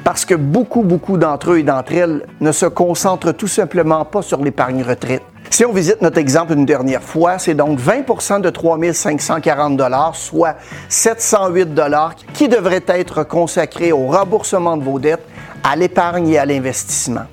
parce 0.03 0.25
que 0.25 0.35
beaucoup, 0.35 0.83
beaucoup 0.83 1.17
d'entre 1.17 1.53
eux 1.53 1.59
et 1.59 1.63
d'entre 1.63 1.93
elles 1.93 2.27
ne 2.41 2.53
se 2.53 2.67
concentrent 2.67 3.33
tout 3.33 3.47
simplement 3.47 4.05
pas 4.05 4.23
sur 4.23 4.43
l'épargne 4.43 4.83
retraite. 4.83 5.23
Si 5.51 5.65
on 5.65 5.73
visite 5.73 6.03
notre 6.03 6.19
exemple 6.19 6.53
une 6.55 6.65
dernière 6.65 7.03
fois, 7.03 7.39
c'est 7.39 7.55
donc 7.55 7.79
20% 7.79 8.41
de 8.41 8.51
3 8.51 8.79
540 8.93 9.81
soit 10.15 10.57
708 10.89 11.69
qui 12.33 12.49
devraient 12.49 12.85
être 12.89 13.23
consacrés 13.23 13.93
au 13.93 14.07
remboursement 14.07 14.77
de 14.77 14.83
vos 14.83 14.99
dettes, 14.99 15.25
à 15.63 15.77
l'épargne 15.77 16.31
et 16.31 16.39
à 16.39 16.45
l'investissement. 16.45 17.27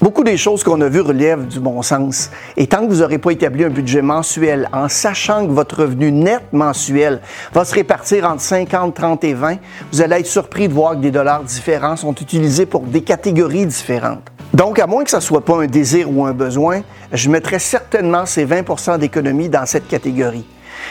Beaucoup 0.00 0.22
des 0.22 0.36
choses 0.36 0.62
qu'on 0.62 0.80
a 0.80 0.88
vues 0.88 1.00
relèvent 1.00 1.48
du 1.48 1.58
bon 1.58 1.82
sens. 1.82 2.30
Et 2.56 2.68
tant 2.68 2.86
que 2.86 2.92
vous 2.92 3.00
n'aurez 3.00 3.18
pas 3.18 3.32
établi 3.32 3.64
un 3.64 3.68
budget 3.68 4.00
mensuel 4.00 4.68
en 4.72 4.88
sachant 4.88 5.44
que 5.44 5.50
votre 5.50 5.82
revenu 5.82 6.12
net 6.12 6.44
mensuel 6.52 7.20
va 7.52 7.64
se 7.64 7.74
répartir 7.74 8.24
entre 8.24 8.40
50, 8.40 8.94
30 8.94 9.24
et 9.24 9.34
20, 9.34 9.56
vous 9.90 10.00
allez 10.00 10.20
être 10.20 10.26
surpris 10.26 10.68
de 10.68 10.72
voir 10.72 10.92
que 10.92 11.00
des 11.00 11.10
dollars 11.10 11.42
différents 11.42 11.96
sont 11.96 12.14
utilisés 12.14 12.64
pour 12.64 12.82
des 12.82 13.00
catégories 13.00 13.66
différentes. 13.66 14.22
Donc, 14.54 14.78
à 14.78 14.86
moins 14.86 15.02
que 15.02 15.10
ce 15.10 15.16
ne 15.16 15.20
soit 15.20 15.44
pas 15.44 15.56
un 15.56 15.66
désir 15.66 16.08
ou 16.08 16.24
un 16.24 16.32
besoin, 16.32 16.82
je 17.12 17.28
mettrais 17.28 17.58
certainement 17.58 18.24
ces 18.24 18.46
20% 18.46 18.98
d'économie 18.98 19.48
dans 19.48 19.66
cette 19.66 19.88
catégorie. 19.88 20.46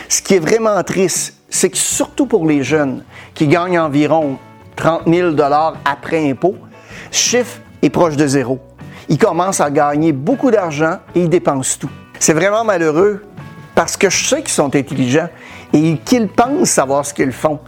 Ce 0.09 0.21
qui 0.21 0.33
est 0.33 0.39
vraiment 0.39 0.83
triste, 0.83 1.35
c'est 1.49 1.69
que 1.69 1.77
surtout 1.77 2.25
pour 2.25 2.45
les 2.45 2.61
jeunes 2.61 3.05
qui 3.33 3.47
gagnent 3.47 3.79
environ 3.79 4.37
30 4.75 5.03
000 5.07 5.33
après 5.85 6.29
impôt, 6.29 6.55
ce 7.09 7.17
chiffre 7.17 7.61
est 7.81 7.89
proche 7.89 8.17
de 8.17 8.27
zéro 8.27 8.59
ils 9.09 9.17
commencent 9.17 9.61
à 9.61 9.71
gagner 9.71 10.11
beaucoup 10.11 10.51
d'argent 10.51 10.99
et 11.15 11.21
ils 11.21 11.29
dépensent 11.29 11.77
tout. 11.79 11.89
C'est 12.19 12.33
vraiment 12.33 12.63
malheureux 12.63 13.23
parce 13.75 13.95
que 13.95 14.09
je 14.09 14.25
sais 14.25 14.41
qu'ils 14.41 14.49
sont 14.49 14.75
intelligents 14.75 15.29
et 15.73 15.97
qu'ils 16.03 16.27
pensent 16.27 16.69
savoir 16.69 17.05
ce 17.05 17.13
qu'ils 17.13 17.31
font. 17.31 17.59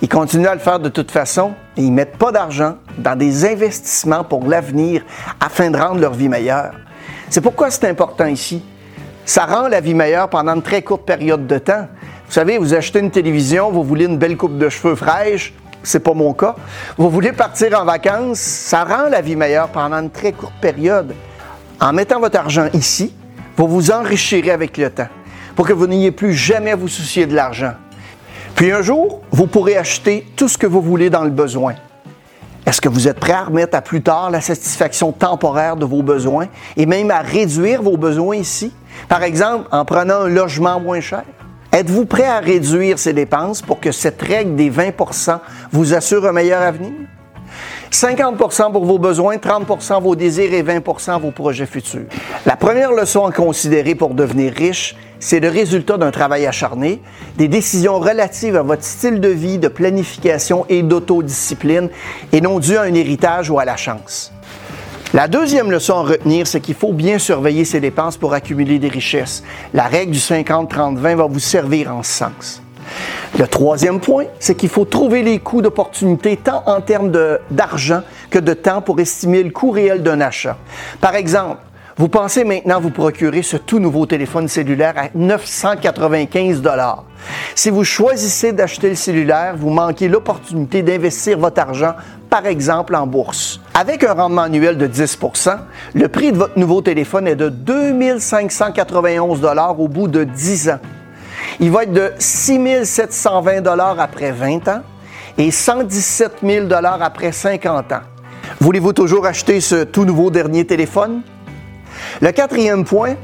Ils 0.00 0.08
continuent 0.08 0.48
à 0.48 0.54
le 0.54 0.60
faire 0.60 0.80
de 0.80 0.88
toute 0.88 1.10
façon 1.10 1.52
et 1.76 1.82
ils 1.82 1.90
ne 1.90 1.94
mettent 1.96 2.18
pas 2.18 2.32
d'argent 2.32 2.76
dans 2.98 3.16
des 3.16 3.44
investissements 3.44 4.24
pour 4.24 4.46
l'avenir 4.46 5.02
afin 5.40 5.70
de 5.70 5.78
rendre 5.78 6.00
leur 6.00 6.12
vie 6.12 6.28
meilleure. 6.28 6.72
C'est 7.30 7.40
pourquoi 7.40 7.70
c'est 7.70 7.88
important 7.88 8.26
ici. 8.26 8.62
Ça 9.24 9.46
rend 9.46 9.68
la 9.68 9.80
vie 9.80 9.94
meilleure 9.94 10.28
pendant 10.28 10.56
une 10.56 10.62
très 10.62 10.82
courte 10.82 11.06
période 11.06 11.46
de 11.46 11.58
temps. 11.58 11.86
Vous 12.26 12.32
savez, 12.32 12.58
vous 12.58 12.74
achetez 12.74 12.98
une 12.98 13.12
télévision, 13.12 13.70
vous 13.70 13.84
voulez 13.84 14.06
une 14.06 14.18
belle 14.18 14.36
coupe 14.36 14.58
de 14.58 14.68
cheveux 14.68 14.96
fraîche, 14.96 15.54
c'est 15.82 16.00
pas 16.00 16.14
mon 16.14 16.32
cas. 16.32 16.56
Vous 16.96 17.10
voulez 17.10 17.32
partir 17.32 17.78
en 17.80 17.84
vacances, 17.84 18.38
ça 18.38 18.84
rend 18.84 19.08
la 19.08 19.20
vie 19.20 19.36
meilleure 19.36 19.68
pendant 19.68 19.96
une 19.96 20.10
très 20.10 20.32
courte 20.32 20.54
période. 20.60 21.14
En 21.80 21.92
mettant 21.92 22.20
votre 22.20 22.38
argent 22.38 22.68
ici, 22.74 23.14
vous 23.56 23.68
vous 23.68 23.90
enrichirez 23.90 24.50
avec 24.50 24.76
le 24.76 24.90
temps 24.90 25.08
pour 25.56 25.66
que 25.66 25.72
vous 25.72 25.86
n'ayez 25.86 26.10
plus 26.10 26.34
jamais 26.34 26.70
à 26.70 26.76
vous 26.76 26.88
soucier 26.88 27.26
de 27.26 27.34
l'argent. 27.34 27.72
Puis 28.54 28.72
un 28.72 28.82
jour, 28.82 29.22
vous 29.30 29.46
pourrez 29.46 29.76
acheter 29.76 30.26
tout 30.36 30.48
ce 30.48 30.58
que 30.58 30.66
vous 30.66 30.80
voulez 30.82 31.10
dans 31.10 31.24
le 31.24 31.30
besoin. 31.30 31.74
Est-ce 32.64 32.80
que 32.80 32.88
vous 32.88 33.08
êtes 33.08 33.18
prêt 33.18 33.32
à 33.32 33.44
remettre 33.44 33.76
à 33.76 33.82
plus 33.82 34.02
tard 34.02 34.30
la 34.30 34.40
satisfaction 34.40 35.10
temporaire 35.10 35.76
de 35.76 35.84
vos 35.84 36.02
besoins 36.02 36.46
et 36.76 36.86
même 36.86 37.10
à 37.10 37.20
réduire 37.20 37.82
vos 37.82 37.96
besoins 37.96 38.36
ici? 38.36 38.72
Par 39.08 39.22
exemple, 39.24 39.66
en 39.72 39.84
prenant 39.84 40.22
un 40.22 40.28
logement 40.28 40.78
moins 40.78 41.00
cher? 41.00 41.24
Êtes-vous 41.74 42.04
prêt 42.04 42.26
à 42.26 42.38
réduire 42.38 42.98
ces 42.98 43.14
dépenses 43.14 43.62
pour 43.62 43.80
que 43.80 43.92
cette 43.92 44.20
règle 44.20 44.56
des 44.56 44.70
20% 44.70 45.38
vous 45.70 45.94
assure 45.94 46.26
un 46.26 46.32
meilleur 46.32 46.60
avenir? 46.60 46.92
50% 47.90 48.72
pour 48.72 48.84
vos 48.84 48.98
besoins, 48.98 49.36
30% 49.36 50.02
vos 50.02 50.14
désirs 50.14 50.52
et 50.52 50.62
20% 50.62 51.18
vos 51.18 51.30
projets 51.30 51.64
futurs. 51.64 52.04
La 52.44 52.56
première 52.56 52.92
leçon 52.92 53.24
à 53.24 53.32
considérer 53.32 53.94
pour 53.94 54.12
devenir 54.12 54.52
riche, 54.52 54.96
c'est 55.18 55.40
le 55.40 55.48
résultat 55.48 55.96
d'un 55.96 56.10
travail 56.10 56.44
acharné, 56.44 57.00
des 57.38 57.48
décisions 57.48 57.98
relatives 57.98 58.56
à 58.56 58.62
votre 58.62 58.84
style 58.84 59.18
de 59.18 59.28
vie, 59.28 59.56
de 59.58 59.68
planification 59.68 60.66
et 60.68 60.82
d'autodiscipline, 60.82 61.88
et 62.32 62.42
non 62.42 62.58
dû 62.58 62.76
à 62.76 62.82
un 62.82 62.92
héritage 62.92 63.48
ou 63.48 63.58
à 63.58 63.64
la 63.64 63.76
chance. 63.76 64.30
La 65.14 65.28
deuxième 65.28 65.70
leçon 65.70 65.98
à 65.98 66.02
retenir, 66.04 66.46
c'est 66.46 66.60
qu'il 66.60 66.74
faut 66.74 66.94
bien 66.94 67.18
surveiller 67.18 67.66
ses 67.66 67.80
dépenses 67.80 68.16
pour 68.16 68.32
accumuler 68.32 68.78
des 68.78 68.88
richesses. 68.88 69.42
La 69.74 69.84
règle 69.84 70.12
du 70.12 70.18
50-30-20 70.18 71.16
va 71.16 71.26
vous 71.26 71.38
servir 71.38 71.94
en 71.94 72.02
ce 72.02 72.12
sens. 72.12 72.62
Le 73.38 73.46
troisième 73.46 74.00
point, 74.00 74.24
c'est 74.38 74.54
qu'il 74.54 74.70
faut 74.70 74.86
trouver 74.86 75.22
les 75.22 75.38
coûts 75.38 75.60
d'opportunité 75.60 76.38
tant 76.38 76.62
en 76.64 76.80
termes 76.80 77.12
d'argent 77.50 78.00
que 78.30 78.38
de 78.38 78.54
temps 78.54 78.80
pour 78.80 79.00
estimer 79.00 79.42
le 79.42 79.50
coût 79.50 79.70
réel 79.70 80.02
d'un 80.02 80.22
achat. 80.22 80.56
Par 80.98 81.14
exemple, 81.14 81.60
vous 81.98 82.08
pensez 82.08 82.42
maintenant 82.44 82.80
vous 82.80 82.90
procurer 82.90 83.42
ce 83.42 83.58
tout 83.58 83.80
nouveau 83.80 84.06
téléphone 84.06 84.48
cellulaire 84.48 84.94
à 84.96 85.08
995 85.14 86.62
dollars. 86.62 87.04
Si 87.54 87.68
vous 87.68 87.84
choisissez 87.84 88.52
d'acheter 88.52 88.88
le 88.88 88.94
cellulaire, 88.94 89.56
vous 89.58 89.68
manquez 89.68 90.08
l'opportunité 90.08 90.80
d'investir 90.80 91.38
votre 91.38 91.60
argent, 91.60 91.92
par 92.30 92.46
exemple 92.46 92.94
en 92.94 93.06
bourse. 93.06 93.60
Avec 93.74 94.04
un 94.04 94.12
rendement 94.12 94.42
annuel 94.42 94.76
de 94.76 94.86
10% 94.86 95.56
le 95.94 96.08
prix 96.08 96.30
de 96.30 96.36
votre 96.36 96.58
nouveau 96.58 96.82
téléphone 96.82 97.26
est 97.26 97.36
de 97.36 97.48
2591 97.48 99.40
dollars 99.40 99.80
au 99.80 99.88
bout 99.88 100.08
de 100.08 100.24
10 100.24 100.68
ans. 100.68 100.78
Il 101.58 101.70
va 101.70 101.84
être 101.84 101.92
de 101.92 102.12
6720 102.18 103.62
dollars 103.62 103.98
après 103.98 104.30
20 104.30 104.68
ans 104.68 104.82
et 105.38 105.50
117 105.50 106.40
000 106.42 106.66
dollars 106.66 107.02
après 107.02 107.32
50 107.32 107.92
ans. 107.92 108.00
Voulez-vous 108.60 108.92
toujours 108.92 109.24
acheter 109.24 109.62
ce 109.62 109.84
tout 109.84 110.04
nouveau 110.04 110.30
dernier 110.30 110.66
téléphone? 110.66 111.22
Le 112.20 112.30
quatrième 112.30 112.84
point, 112.84 113.14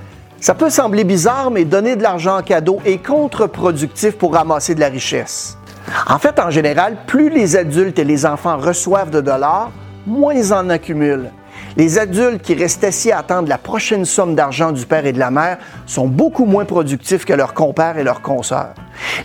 ça 0.41 0.55
peut 0.55 0.71
sembler 0.71 1.05
bizarre, 1.05 1.51
mais 1.51 1.67
donner 1.67 1.95
de 1.95 2.03
l'argent 2.03 2.39
en 2.39 2.43
cadeau 2.43 2.81
est 2.87 3.05
contre-productif 3.05 4.17
pour 4.17 4.33
ramasser 4.33 4.75
de 4.75 4.81
la 4.81 4.89
richesse. 4.89 5.59
En 6.07 6.19
fait, 6.19 6.39
en 6.41 6.51
général, 6.51 6.97
plus 7.07 7.29
les 7.29 7.57
adultes 7.57 7.99
et 7.99 8.05
les 8.05 8.25
enfants 8.25 8.57
reçoivent 8.57 9.11
de 9.11 9.21
dollars, 9.21 9.71
moins 10.07 10.35
ils 10.35 10.53
en 10.53 10.69
accumulent. 10.71 11.31
Les 11.77 11.99
adultes 11.99 12.43
qui 12.43 12.55
restent 12.55 12.85
assis 12.85 13.13
à 13.13 13.19
attendre 13.19 13.49
la 13.49 13.59
prochaine 13.59 14.05
somme 14.05 14.35
d'argent 14.35 14.73
du 14.73 14.85
père 14.87 15.07
et 15.07 15.13
de 15.13 15.19
la 15.19 15.31
mère 15.31 15.59
sont 15.87 16.07
beaucoup 16.07 16.45
moins 16.45 16.65
productifs 16.65 17.25
que 17.25 17.33
leurs 17.33 17.55
compères 17.55 17.99
et 17.99 18.05
leurs 18.05 18.21
consoeurs. 18.21 18.75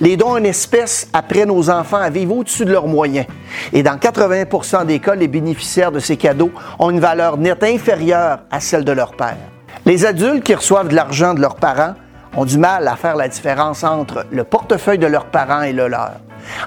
Les 0.02 0.18
dons 0.18 0.34
en 0.34 0.44
espèces 0.44 1.08
apprennent 1.14 1.52
aux 1.52 1.70
enfants 1.70 1.98
à 1.98 2.10
vivre 2.10 2.36
au-dessus 2.36 2.66
de 2.66 2.72
leurs 2.72 2.88
moyens. 2.88 3.26
Et 3.72 3.82
dans 3.82 3.96
80% 3.98 4.86
des 4.86 5.00
cas, 5.00 5.16
les 5.16 5.28
bénéficiaires 5.28 5.92
de 5.92 6.00
ces 6.00 6.18
cadeaux 6.18 6.52
ont 6.80 6.92
une 6.92 7.00
valeur 7.00 7.38
nette 7.38 7.64
inférieure 7.64 8.40
à 8.52 8.60
celle 8.60 8.84
de 8.84 8.92
leur 8.92 9.16
père. 9.16 9.38
Les 9.86 10.06
adultes 10.06 10.44
qui 10.44 10.54
reçoivent 10.54 10.90
de 10.90 10.96
l'argent 10.96 11.34
de 11.34 11.42
leurs 11.42 11.56
parents 11.56 11.96
ont 12.36 12.46
du 12.46 12.58
mal 12.58 12.88
à 12.88 12.96
faire 12.96 13.16
la 13.16 13.28
différence 13.28 13.84
entre 13.84 14.26
le 14.32 14.44
portefeuille 14.44 14.98
de 14.98 15.08
leurs 15.08 15.26
parents 15.26 15.62
et 15.62 15.74
le 15.74 15.88
leur. 15.88 16.14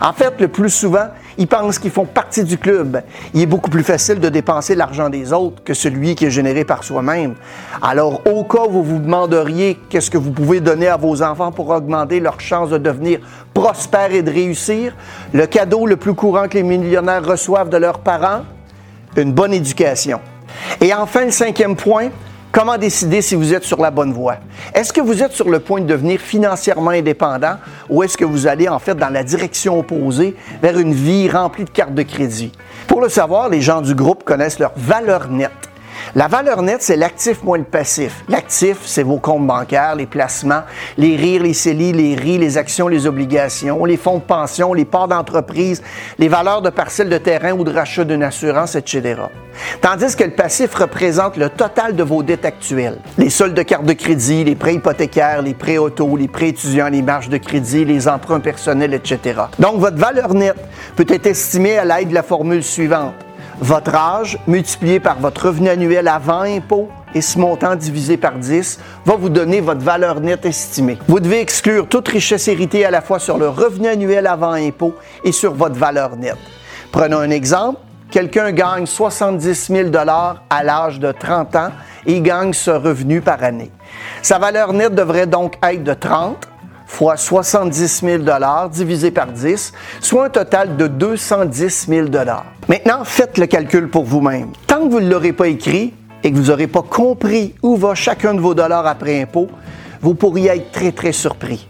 En 0.01 0.13
fait, 0.13 0.41
le 0.41 0.49
plus 0.49 0.71
souvent, 0.71 1.09
ils 1.39 1.47
pensent 1.47 1.79
qu'ils 1.79 1.91
font 1.91 2.05
partie 2.05 2.45
du 2.45 2.59
club. 2.59 3.03
Il 3.35 3.43
est 3.43 3.47
beaucoup 3.47 3.71
plus 3.71 3.83
facile 3.83 4.21
de 4.21 4.29
dépenser 4.29 4.75
l'argent 4.75 5.11
des 5.11 5.33
autres 5.33 5.63
que 5.65 5.75
celui 5.75 6.15
qui 6.15 6.27
est 6.27 6.31
généré 6.31 6.65
par 6.65 6.85
soi-même. 6.85 7.35
Alors, 7.83 8.23
au 8.27 8.45
cas 8.45 8.65
où 8.67 8.71
vous 8.71 8.83
vous 8.83 8.99
demanderiez 8.99 9.79
qu'est-ce 9.89 10.11
que 10.11 10.19
vous 10.19 10.33
pouvez 10.33 10.61
donner 10.61 10.89
à 10.89 10.97
vos 10.97 11.23
enfants 11.23 11.53
pour 11.53 11.69
augmenter 11.71 12.21
leur 12.21 12.41
chance 12.41 12.71
de 12.71 12.79
devenir 12.79 13.21
prospères 13.53 14.13
et 14.13 14.23
de 14.23 14.31
réussir, 14.31 14.95
le 15.33 15.47
cadeau 15.47 15.87
le 15.87 15.97
plus 15.97 16.15
courant 16.15 16.49
que 16.49 16.55
les 16.55 16.63
millionnaires 16.63 17.25
reçoivent 17.25 17.69
de 17.69 17.77
leurs 17.77 18.01
parents, 18.01 18.43
une 19.17 19.33
bonne 19.33 19.55
éducation. 19.55 20.21
Et 20.81 20.93
enfin, 20.95 21.25
le 21.25 21.31
cinquième 21.31 21.77
point, 21.77 22.09
Comment 22.57 22.79
décider 22.79 23.21
si 23.21 23.35
vous 23.35 23.53
êtes 23.53 23.65
sur 23.65 23.83
la 23.83 23.91
bonne 23.91 24.15
voie? 24.15 24.39
Est-ce 24.73 24.91
que 24.91 25.03
vous 25.03 25.23
êtes 25.23 25.33
sur 25.33 25.51
le 25.51 25.61
point 25.61 25.83
de 25.83 25.87
devenir 25.87 26.19
financièrement 26.19 26.89
indépendant 26.89 27.57
ou 27.91 28.03
est-ce 28.03 28.17
que 28.17 28.25
vous 28.25 28.47
allez 28.47 28.67
en 28.67 28.79
fait 28.79 28.95
dans 28.95 29.11
la 29.11 29.23
direction 29.25 29.79
opposée 29.79 30.35
vers 30.63 30.79
une 30.79 30.95
vie 30.95 31.29
remplie 31.29 31.65
de 31.65 31.71
cartes 31.71 31.93
de 31.93 32.01
crédit? 32.01 32.53
Pour 32.87 33.03
le 33.03 33.11
savoir, 33.11 33.51
les 33.51 33.61
gens 33.61 33.83
du 33.83 33.95
groupe 33.95 34.25
connaissent 34.25 34.59
leur 34.59 34.73
valeur 34.75 35.29
nette. 35.29 35.66
La 36.15 36.29
valeur 36.29 36.63
nette, 36.63 36.83
c'est 36.83 36.97
l'actif 36.97 37.43
moins 37.43 37.59
le 37.59 37.65
passif. 37.65 38.25
L'actif, 38.29 38.79
c'est 38.85 39.03
vos 39.03 39.19
comptes 39.19 39.47
bancaires, 39.47 39.97
les 39.97 40.07
placements, 40.07 40.63
les 40.97 41.17
rires, 41.17 41.43
les 41.43 41.53
CELI, 41.53 41.93
les 41.93 42.15
RI, 42.15 42.39
les 42.39 42.59
actions, 42.59 42.89
les 42.89 43.07
obligations, 43.07 43.85
les 43.85 43.97
fonds 43.97 44.19
de 44.19 44.23
pension, 44.23 44.73
les 44.73 44.85
parts 44.85 45.09
d'entreprise, 45.09 45.83
les 46.19 46.29
valeurs 46.29 46.63
de 46.63 46.71
parcelles 46.71 47.09
de 47.09 47.19
terrain 47.19 47.53
ou 47.53 47.65
de 47.65 47.73
rachat 47.73 48.05
d'une 48.05 48.23
assurance, 48.23 48.77
etc. 48.77 49.23
Tandis 49.81 50.15
que 50.17 50.25
le 50.25 50.31
passif 50.31 50.75
représente 50.75 51.37
le 51.37 51.49
total 51.49 51.97
de 51.97 52.03
vos 52.03 52.23
dettes 52.23 52.45
actuelles. 52.45 52.99
Les 53.19 53.31
soldes 53.31 53.55
de 53.55 53.63
carte 53.63 53.85
de 53.85 53.93
crédit, 53.93 54.45
les 54.45 54.55
prêts 54.55 54.75
hypothécaires, 54.75 55.43
les 55.43 55.55
prêts 55.55 55.79
auto, 55.79 56.17
les 56.17 56.29
prêts 56.29 56.49
étudiants, 56.49 56.89
les 56.89 57.03
marges 57.03 57.29
de 57.29 57.39
crédit, 57.39 57.85
les 57.85 58.07
emprunts 58.07 58.41
personnels, 58.41 58.95
etc. 58.95 59.41
Donc, 59.59 59.81
votre 59.81 59.97
valeur 59.97 60.35
nette 60.35 60.57
peut 60.95 61.07
être 61.09 61.27
estimée 61.27 61.79
à 61.79 61.85
l'aide 61.85 62.11
de 62.11 62.15
la 62.15 62.23
formule 62.23 62.63
suivante 62.63 63.15
votre 63.61 63.95
âge 63.95 64.39
multiplié 64.47 65.01
par 65.01 65.19
votre 65.19 65.47
revenu 65.47 65.69
annuel 65.69 66.09
avant 66.09 66.43
impôt 66.43 66.89
et 67.15 67.23
ce 67.23 67.39
montant 67.39 67.75
divisé 67.75 68.17
par 68.17 68.35
10 68.35 68.79
va 69.05 69.17
vous 69.17 69.31
donner 69.31 69.61
votre 69.61 69.81
valeur 69.81 70.21
nette 70.21 70.45
estimée. 70.45 70.99
Vous 71.09 71.21
devez 71.21 71.41
exclure 71.41 71.89
toute 71.89 72.09
richesse 72.09 72.49
héritée 72.49 72.85
à 72.85 72.91
la 72.91 73.01
fois 73.01 73.19
sur 73.19 73.39
le 73.39 73.49
revenu 73.49 73.89
annuel 73.89 74.27
avant 74.27 74.53
impôt 74.53 74.95
et 75.25 75.33
sur 75.33 75.55
votre 75.55 75.77
valeur 75.77 76.17
nette. 76.17 76.37
Prenons 76.93 77.19
un 77.19 77.31
exemple. 77.31 77.81
Quelqu'un 78.11 78.53
gagne 78.53 78.87
70 78.87 79.67
000 79.73 79.91
à 80.49 80.63
l'âge 80.63 81.01
de 81.01 81.11
30 81.11 81.57
ans 81.57 81.71
et 82.07 82.21
gagne 82.21 82.53
ce 82.53 82.71
revenu 82.71 83.21
par 83.21 83.43
année. 83.43 83.73
Sa 84.23 84.39
valeur 84.39 84.73
nette 84.73 84.95
devrait 84.95 85.27
donc 85.27 85.55
être 85.63 85.83
de 85.83 85.93
30 85.93 86.49
fois 86.87 87.17
70 87.17 88.03
000 88.03 88.25
divisé 88.71 89.11
par 89.11 89.27
10, 89.27 89.73
soit 90.01 90.27
un 90.27 90.31
total 90.31 90.77
de 90.77 90.87
210 90.87 91.87
000 91.89 92.09
Maintenant, 92.69 93.05
faites 93.05 93.39
le 93.39 93.47
calcul 93.47 93.89
pour 93.89 94.05
vous-même. 94.05 94.51
Tant 94.67 94.87
que 94.87 94.91
vous 94.91 95.01
ne 95.01 95.11
l'aurez 95.11 95.33
pas 95.33 95.49
écrit 95.49 95.93
et 96.23 96.33
que 96.33 96.37
vous 96.37 96.51
n'aurez 96.51 96.67
pas 96.67 96.83
compris 96.83 97.55
où 97.63 97.77
va 97.77 97.95
chacun 97.95 98.35
de 98.35 98.41
vos 98.41 98.55
dollars 98.55 98.87
après 98.87 99.21
impôt, 99.21 99.49
vous 100.01 100.15
pourriez 100.15 100.51
être 100.51 100.73
très, 100.73 100.93
très 100.93 101.13
surpris. 101.13 101.69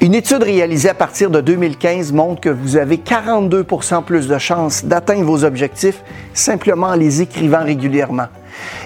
Une 0.00 0.14
étude 0.14 0.42
réalisée 0.42 0.88
à 0.88 0.94
partir 0.94 1.28
de 1.28 1.42
2015 1.42 2.12
montre 2.12 2.40
que 2.40 2.48
vous 2.48 2.78
avez 2.78 2.96
42% 2.96 4.02
plus 4.02 4.28
de 4.28 4.38
chances 4.38 4.84
d'atteindre 4.84 5.24
vos 5.24 5.44
objectifs 5.44 6.02
simplement 6.32 6.88
en 6.88 6.94
les 6.94 7.20
écrivant 7.20 7.62
régulièrement. 7.62 8.28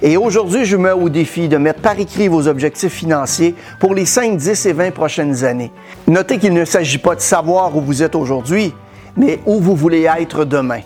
Et 0.02 0.16
aujourd'hui, 0.16 0.64
je 0.64 0.76
mets 0.76 0.92
au 0.92 1.08
défi 1.08 1.48
de 1.48 1.56
mettre 1.56 1.80
par 1.80 1.98
écrit 1.98 2.28
vos 2.28 2.48
objectifs 2.48 2.92
financiers 2.92 3.54
pour 3.80 3.94
les 3.94 4.06
5, 4.06 4.36
10 4.36 4.66
et 4.66 4.72
20 4.72 4.90
prochaines 4.92 5.44
années. 5.44 5.70
Notez 6.06 6.38
qu'il 6.38 6.52
ne 6.52 6.64
s'agit 6.64 6.98
pas 6.98 7.14
de 7.14 7.20
savoir 7.20 7.76
où 7.76 7.80
vous 7.80 8.02
êtes 8.02 8.14
aujourd'hui, 8.14 8.74
mais 9.16 9.38
où 9.46 9.60
vous 9.60 9.76
voulez 9.76 10.08
être 10.18 10.44
demain. 10.44 10.80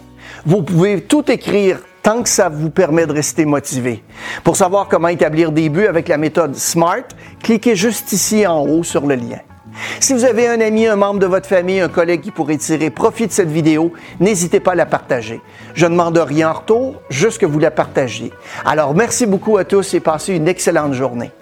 Vous 0.46 0.62
pouvez 0.62 1.00
tout 1.00 1.30
écrire 1.30 1.78
tant 2.02 2.22
que 2.22 2.28
ça 2.28 2.48
vous 2.48 2.70
permet 2.70 3.06
de 3.06 3.12
rester 3.12 3.44
motivé. 3.44 4.02
Pour 4.44 4.56
savoir 4.56 4.88
comment 4.88 5.08
établir 5.08 5.52
des 5.52 5.68
buts 5.68 5.86
avec 5.86 6.08
la 6.08 6.16
méthode 6.16 6.54
SMART, 6.54 7.08
cliquez 7.42 7.76
juste 7.76 8.12
ici 8.12 8.46
en 8.46 8.60
haut 8.60 8.84
sur 8.84 9.06
le 9.06 9.14
lien. 9.14 9.40
Si 10.00 10.12
vous 10.12 10.24
avez 10.24 10.48
un 10.48 10.60
ami, 10.60 10.86
un 10.86 10.96
membre 10.96 11.20
de 11.20 11.26
votre 11.26 11.48
famille, 11.48 11.80
un 11.80 11.88
collègue 11.88 12.20
qui 12.20 12.30
pourrait 12.30 12.56
tirer 12.56 12.90
profit 12.90 13.26
de 13.26 13.32
cette 13.32 13.50
vidéo, 13.50 13.92
n'hésitez 14.20 14.60
pas 14.60 14.72
à 14.72 14.74
la 14.74 14.86
partager. 14.86 15.40
Je 15.74 15.86
ne 15.86 15.90
demande 15.90 16.18
rien 16.18 16.50
en 16.50 16.54
retour, 16.54 17.02
juste 17.10 17.38
que 17.38 17.46
vous 17.46 17.58
la 17.58 17.70
partagiez. 17.70 18.32
Alors 18.64 18.94
merci 18.94 19.26
beaucoup 19.26 19.56
à 19.56 19.64
tous 19.64 19.94
et 19.94 20.00
passez 20.00 20.34
une 20.34 20.48
excellente 20.48 20.94
journée. 20.94 21.32